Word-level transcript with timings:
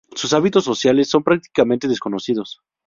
Sus 0.15 0.33
hábitos 0.33 0.63
sociales 0.63 1.11
son 1.11 1.21
prácticamente 1.23 1.87
desconocidos. 1.87 2.61